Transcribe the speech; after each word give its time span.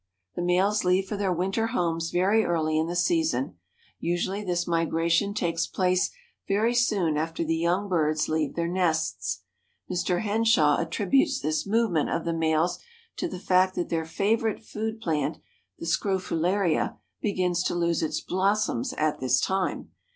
The 0.33 0.41
males 0.41 0.83
leave 0.83 1.07
for 1.07 1.15
their 1.15 1.31
winter 1.31 1.67
homes 1.67 2.09
very 2.09 2.43
early 2.43 2.79
in 2.79 2.87
the 2.87 2.95
season. 2.95 3.59
Usually 3.99 4.43
this 4.43 4.65
migration 4.65 5.35
takes 5.35 5.67
place 5.67 6.09
very 6.47 6.73
soon 6.73 7.17
after 7.17 7.43
the 7.43 7.55
young 7.55 7.87
birds 7.87 8.27
leave 8.27 8.55
their 8.55 8.67
nests. 8.67 9.43
Mr. 9.91 10.23
Henshaw 10.23 10.79
attributes 10.79 11.39
this 11.39 11.67
movement 11.67 12.09
of 12.09 12.25
the 12.25 12.33
males 12.33 12.79
to 13.17 13.27
the 13.27 13.37
fact 13.37 13.75
that 13.75 13.89
their 13.89 14.05
favorite 14.05 14.63
food 14.63 15.01
plant, 15.01 15.37
the 15.77 15.85
Scrophularia, 15.85 16.97
begins 17.21 17.61
to 17.65 17.75
lose 17.75 18.01
its 18.01 18.21
blossoms 18.21 18.93
at 18.93 19.19
this 19.19 19.39
time. 19.39 19.91